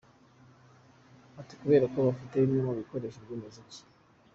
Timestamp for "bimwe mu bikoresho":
2.41-3.17